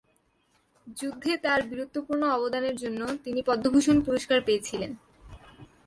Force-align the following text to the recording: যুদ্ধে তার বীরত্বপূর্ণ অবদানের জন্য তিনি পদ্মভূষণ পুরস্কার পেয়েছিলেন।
যুদ্ধে 0.97 1.31
তার 1.37 1.59
বীরত্বপূর্ণ 1.69 2.23
অবদানের 2.29 2.75
জন্য 2.75 3.01
তিনি 3.23 3.39
পদ্মভূষণ 3.41 3.97
পুরস্কার 4.01 4.39
পেয়েছিলেন। 4.41 4.91